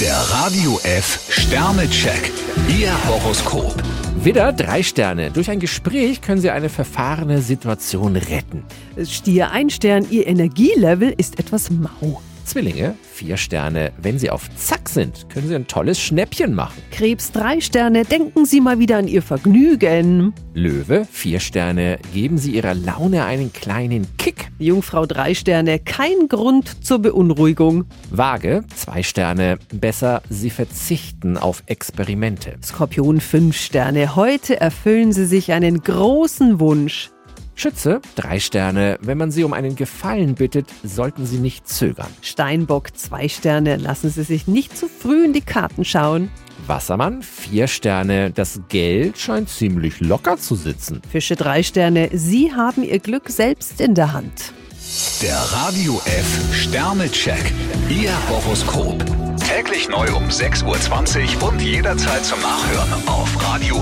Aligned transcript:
Der 0.00 0.16
Radio 0.16 0.80
F 0.82 1.26
Sternecheck. 1.28 2.32
Ihr 2.68 2.90
Horoskop. 3.06 3.74
Widder, 4.16 4.50
drei 4.54 4.82
Sterne. 4.82 5.30
Durch 5.30 5.50
ein 5.50 5.60
Gespräch 5.60 6.22
können 6.22 6.40
Sie 6.40 6.48
eine 6.48 6.70
verfahrene 6.70 7.42
Situation 7.42 8.16
retten. 8.16 8.64
Stier 9.04 9.50
ein 9.50 9.68
Stern, 9.68 10.06
Ihr 10.10 10.26
Energielevel 10.26 11.12
ist 11.14 11.38
etwas 11.38 11.68
mau. 11.68 12.22
Zwillinge, 12.50 12.96
vier 13.12 13.36
Sterne. 13.36 13.92
Wenn 14.02 14.18
Sie 14.18 14.28
auf 14.28 14.52
Zack 14.56 14.88
sind, 14.88 15.28
können 15.28 15.46
Sie 15.46 15.54
ein 15.54 15.68
tolles 15.68 16.00
Schnäppchen 16.00 16.52
machen. 16.52 16.82
Krebs 16.90 17.30
drei 17.30 17.60
Sterne, 17.60 18.04
denken 18.04 18.44
Sie 18.44 18.60
mal 18.60 18.80
wieder 18.80 18.96
an 18.96 19.06
Ihr 19.06 19.22
Vergnügen. 19.22 20.34
Löwe, 20.52 21.06
vier 21.08 21.38
Sterne. 21.38 22.00
Geben 22.12 22.38
Sie 22.38 22.50
Ihrer 22.50 22.74
Laune 22.74 23.24
einen 23.24 23.52
kleinen 23.52 24.08
Kick. 24.18 24.50
Jungfrau 24.58 25.06
drei 25.06 25.34
Sterne, 25.34 25.78
kein 25.78 26.26
Grund 26.26 26.84
zur 26.84 26.98
Beunruhigung. 26.98 27.84
Waage, 28.10 28.64
zwei 28.74 29.04
Sterne. 29.04 29.60
Besser, 29.72 30.20
Sie 30.28 30.50
verzichten 30.50 31.36
auf 31.36 31.62
Experimente. 31.66 32.56
Skorpion 32.64 33.20
fünf 33.20 33.56
Sterne, 33.56 34.16
heute 34.16 34.60
erfüllen 34.60 35.12
Sie 35.12 35.26
sich 35.26 35.52
einen 35.52 35.84
großen 35.84 36.58
Wunsch. 36.58 37.10
Schütze, 37.60 38.00
drei 38.14 38.40
Sterne. 38.40 38.96
Wenn 39.02 39.18
man 39.18 39.30
Sie 39.30 39.44
um 39.44 39.52
einen 39.52 39.76
Gefallen 39.76 40.34
bittet, 40.34 40.66
sollten 40.82 41.26
Sie 41.26 41.36
nicht 41.36 41.68
zögern. 41.68 42.06
Steinbock 42.22 42.96
zwei 42.96 43.28
Sterne, 43.28 43.76
lassen 43.76 44.08
Sie 44.08 44.22
sich 44.22 44.46
nicht 44.46 44.78
zu 44.78 44.88
früh 44.88 45.26
in 45.26 45.34
die 45.34 45.42
Karten 45.42 45.84
schauen. 45.84 46.30
Wassermann, 46.66 47.22
vier 47.22 47.66
Sterne. 47.66 48.30
Das 48.30 48.62
Geld 48.70 49.18
scheint 49.18 49.50
ziemlich 49.50 50.00
locker 50.00 50.38
zu 50.38 50.54
sitzen. 50.54 51.02
Fische 51.12 51.36
drei 51.36 51.62
Sterne, 51.62 52.08
Sie 52.14 52.54
haben 52.54 52.82
Ihr 52.82 52.98
Glück 52.98 53.28
selbst 53.28 53.78
in 53.82 53.94
der 53.94 54.14
Hand. 54.14 54.54
Der 55.20 55.36
Radio 55.36 56.00
F 56.06 56.54
Sternecheck. 56.54 57.52
Ihr 57.90 58.12
Horoskop. 58.30 59.04
Täglich 59.46 59.90
neu 59.90 60.06
um 60.16 60.28
6.20 60.28 61.42
Uhr 61.42 61.50
und 61.50 61.60
jederzeit 61.60 62.24
zum 62.24 62.40
Nachhören 62.40 63.06
auf 63.06 63.28
Radio 63.42 63.79